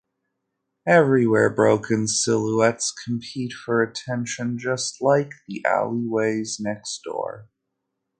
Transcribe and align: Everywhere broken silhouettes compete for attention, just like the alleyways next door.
Everywhere 0.87 1.51
broken 1.51 2.07
silhouettes 2.07 2.91
compete 2.91 3.53
for 3.53 3.83
attention, 3.83 4.57
just 4.57 4.99
like 4.99 5.29
the 5.47 5.63
alleyways 5.63 6.59
next 6.59 7.03
door. 7.03 7.47